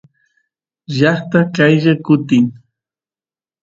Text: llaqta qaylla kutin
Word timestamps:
llaqta 0.95 1.39
qaylla 1.55 1.93
kutin 2.05 2.45